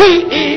[0.00, 0.49] 哎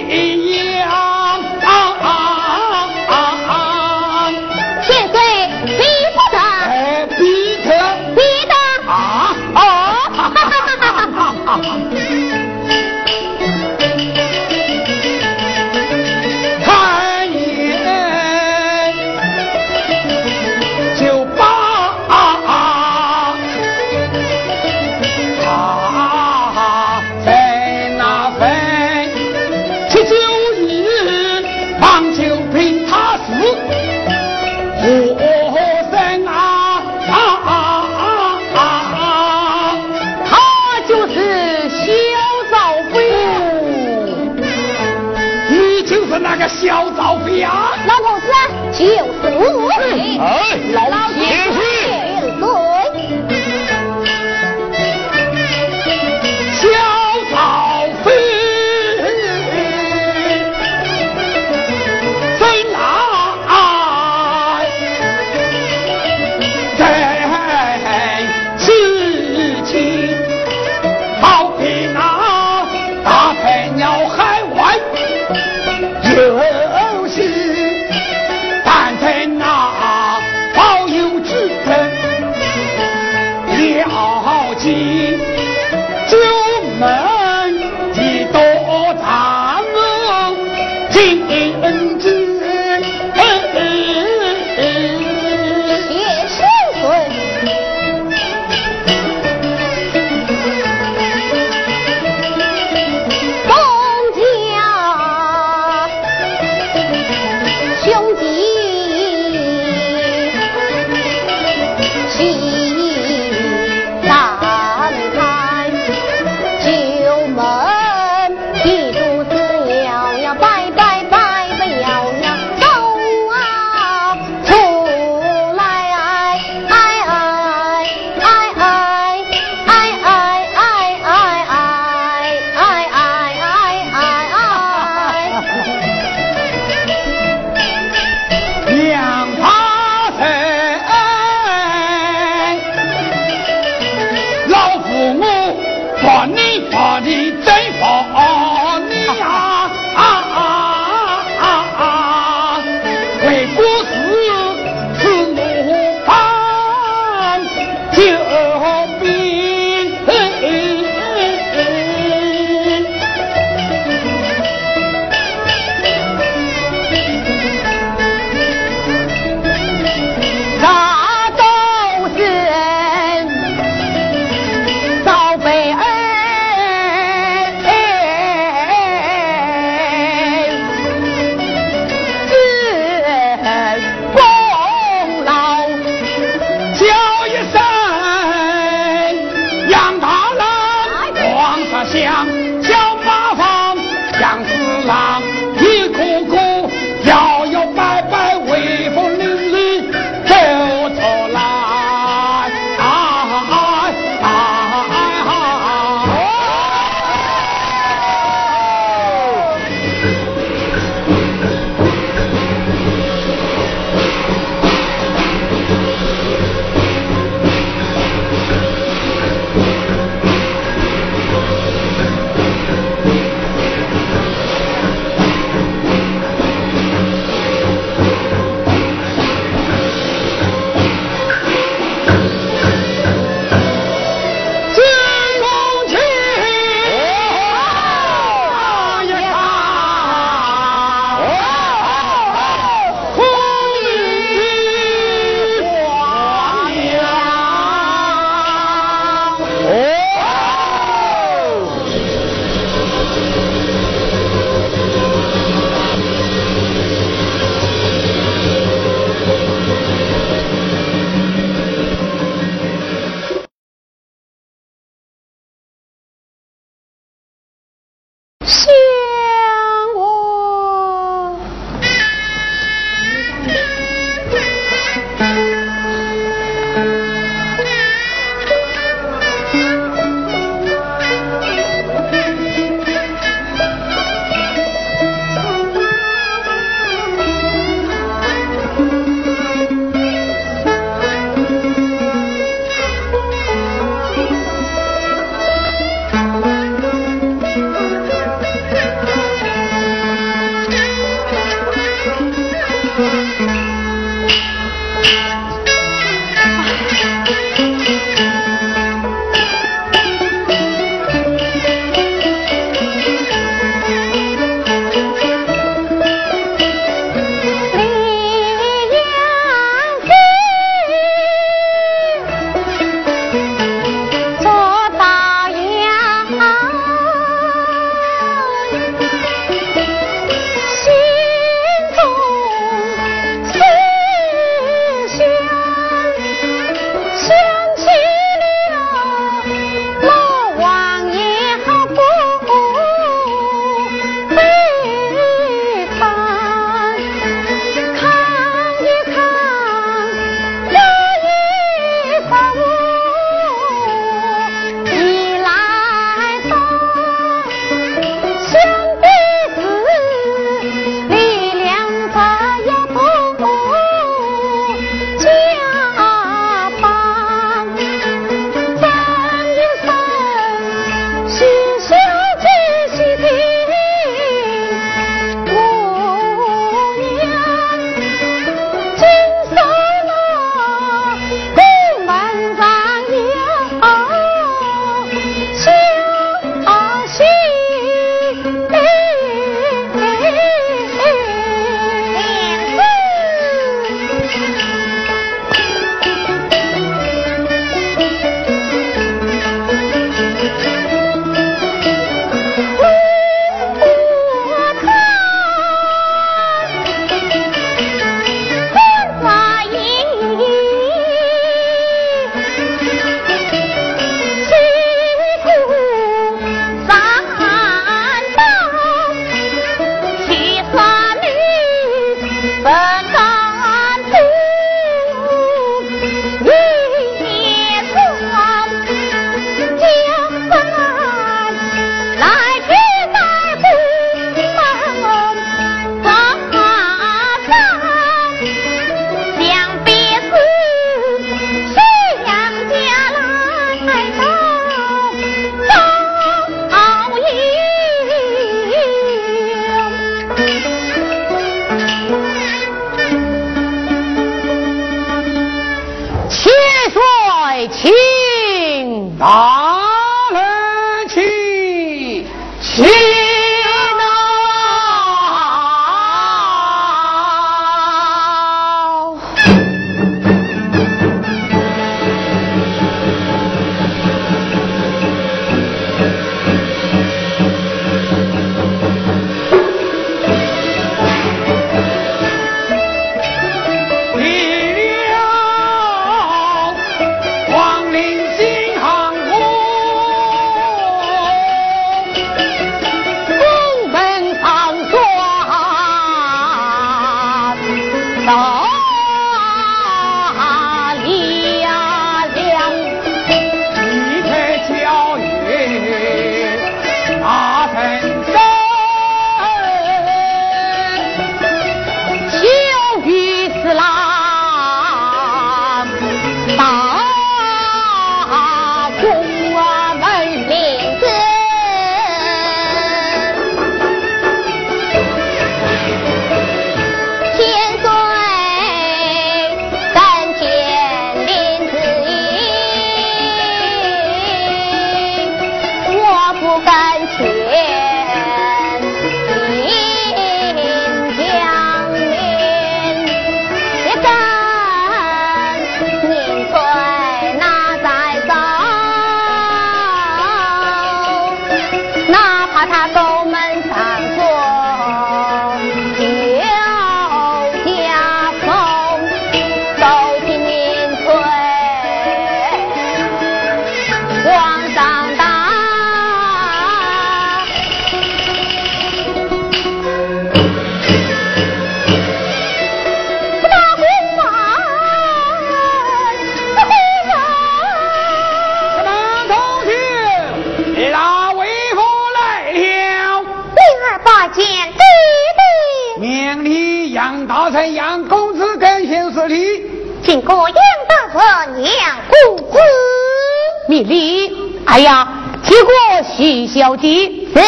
[596.53, 596.87] 小姐
[597.33, 597.41] 是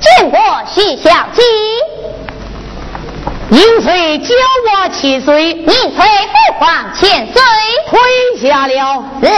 [0.00, 1.42] 见过徐小姬，
[3.50, 4.34] 银翠教
[4.82, 7.40] 我七岁，银翠父皇千岁，
[7.88, 7.98] 退
[8.40, 9.04] 下了。
[9.22, 9.28] 是。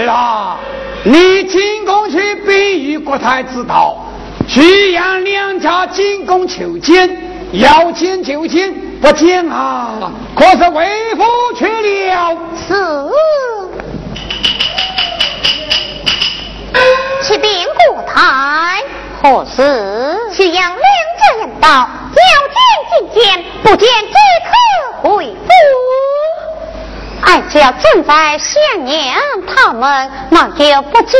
[0.00, 0.56] 儿啊，
[1.04, 4.03] 你进宫去禀与国太知道，
[4.54, 7.10] 徐阳两家进宫求见，
[7.54, 8.72] 要见就见。
[9.00, 10.12] 不见啊！
[10.36, 11.24] 可是为夫
[11.58, 12.38] 去了。
[12.56, 12.72] 是。
[17.20, 17.50] 启禀
[17.88, 18.80] 国台，
[19.20, 20.20] 何事？
[20.32, 20.78] 徐阳两
[21.18, 22.22] 家人道，要
[22.54, 22.56] 见
[22.92, 24.14] 觐见，不见即
[25.02, 25.50] 可回府。
[27.24, 29.14] 哀家正在想念
[29.46, 31.10] 他们，哪有不讲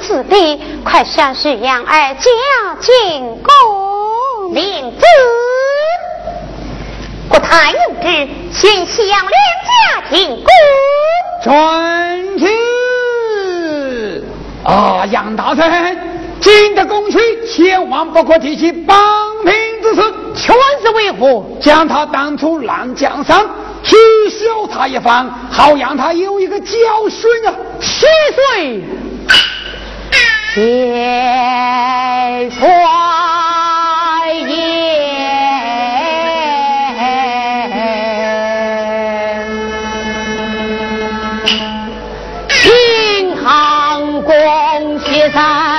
[0.00, 0.60] 之理？
[0.84, 2.30] 快向徐阳二家
[2.80, 5.04] 进贡领旨。
[7.28, 10.46] 国太有旨，先向两家进贡。
[11.44, 14.24] 传旨
[14.64, 15.98] 啊，杨大臣，
[16.40, 18.98] 进得宫去，千万不可提起帮
[19.44, 19.52] 平
[19.82, 20.02] 之事。
[20.34, 21.44] 全是为何？
[21.60, 23.46] 将他当初烂江山，
[23.82, 23.96] 取
[24.30, 26.74] 笑他一番，好让他有一个教
[27.08, 27.54] 训啊！
[27.80, 28.84] 七岁，
[30.54, 30.62] 千
[32.50, 32.68] 岁
[34.48, 34.90] 爷。
[45.32, 45.69] 在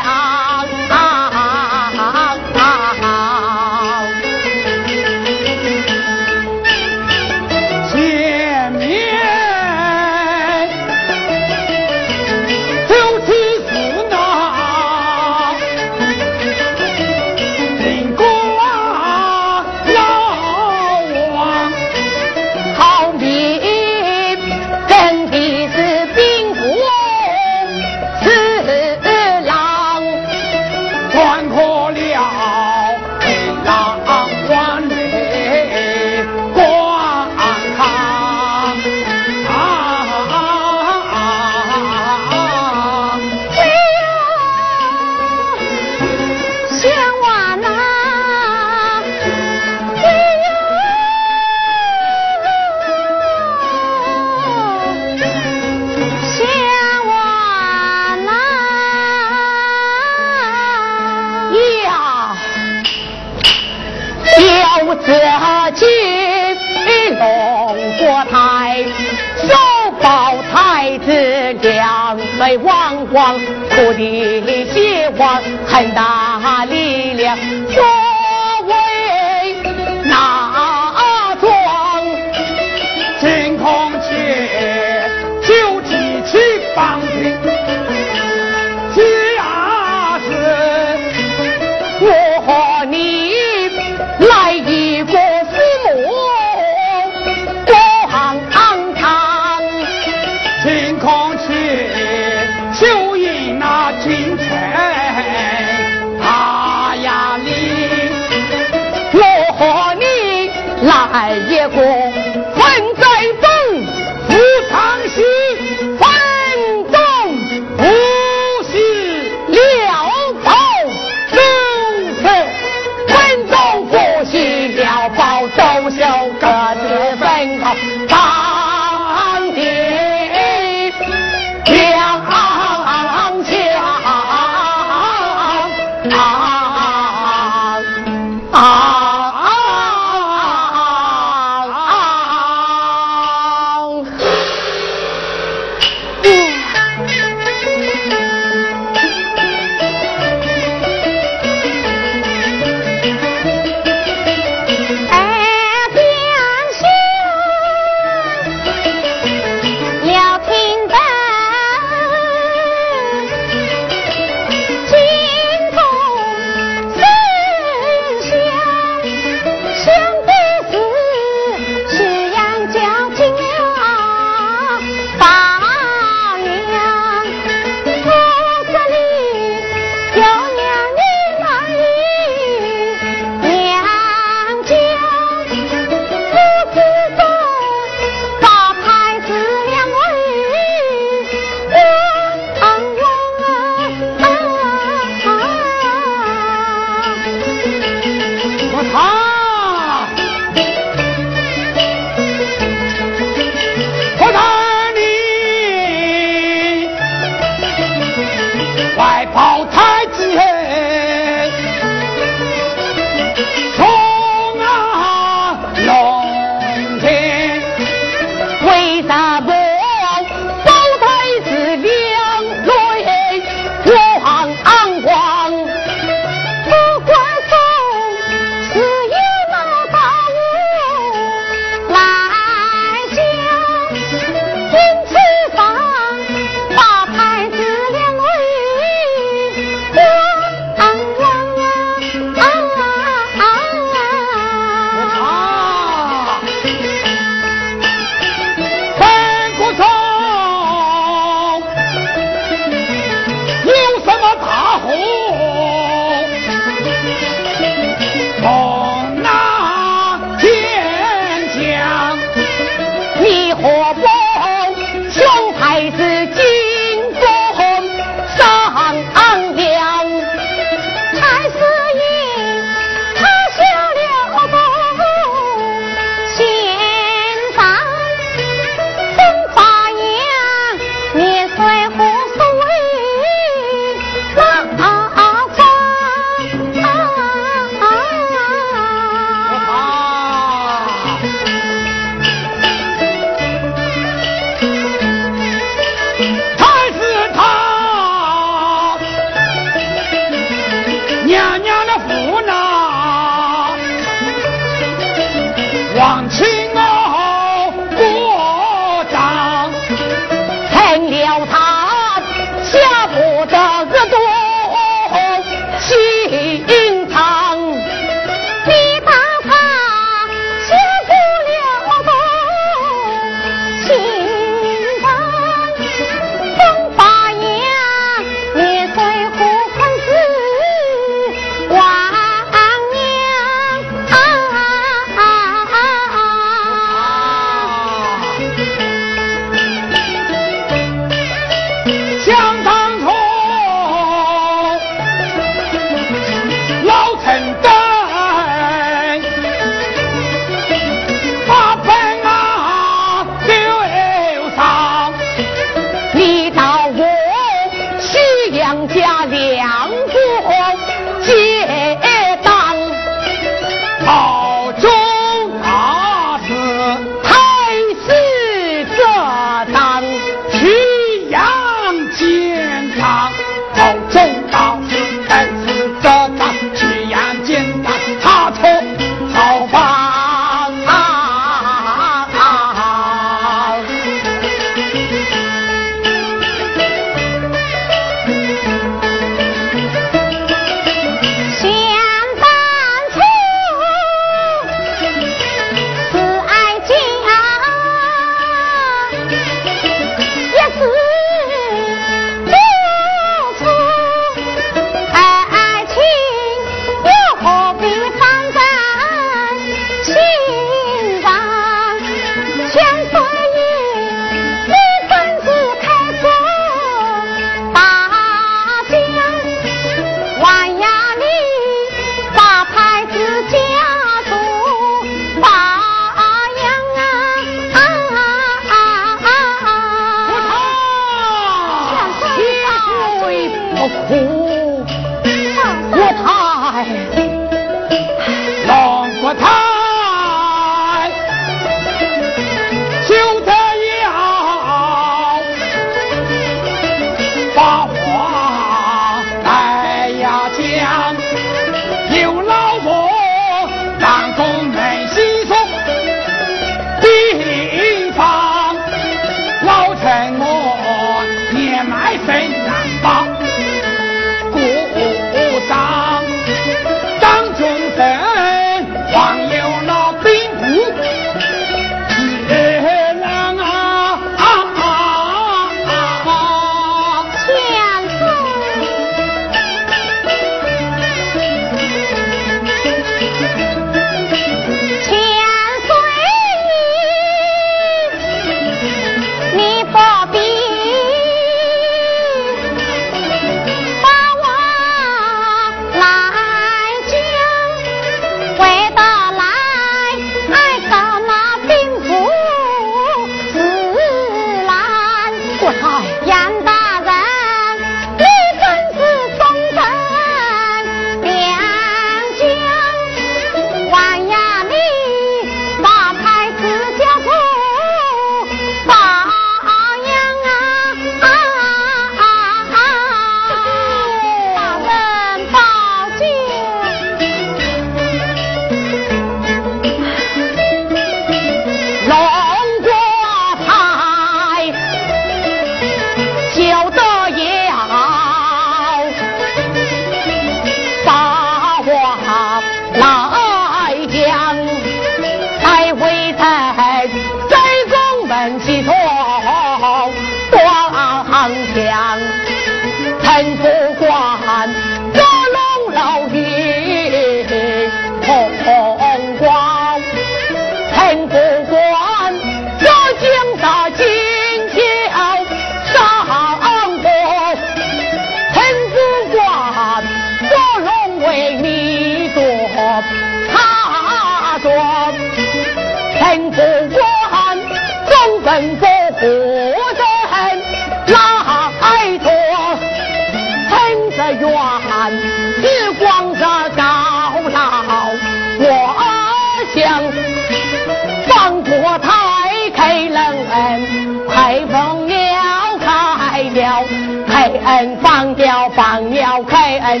[599.96, 600.00] 十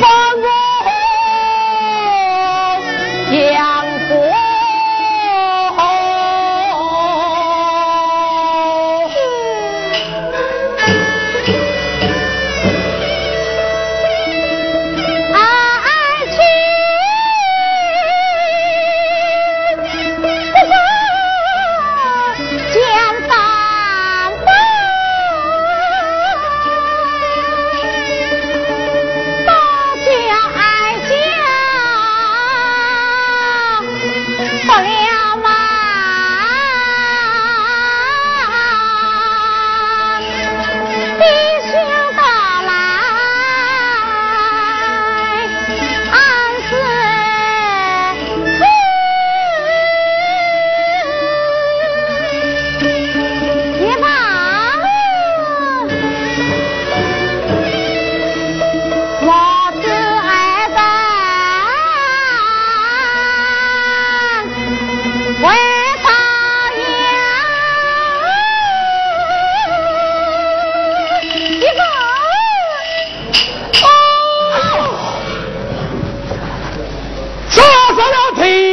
[0.00, 0.06] 八
[3.30, 3.73] 我呀
[78.34, 78.63] people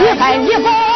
[0.00, 0.92] 一分一分。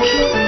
[0.00, 0.39] Thank you.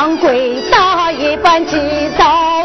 [0.00, 1.76] 掌柜的一般急
[2.16, 2.59] 躁。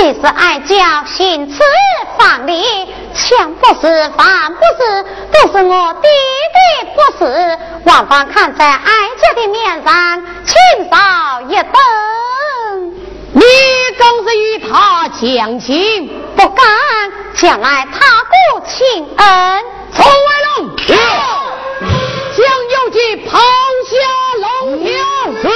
[0.00, 1.60] 你是哀家心此
[2.16, 2.62] 放力
[3.14, 6.08] 强不是反不是都是我爹
[6.54, 12.92] 爹不是万方看在哀家的面上请稍一等
[13.32, 13.42] 你
[13.98, 16.64] 更是与他讲情不敢
[17.34, 19.64] 将来他不请恩
[22.36, 23.36] 将有计抛
[23.88, 23.96] 下
[24.38, 24.78] 龙
[25.42, 25.48] 是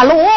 [0.00, 0.29] 哈喽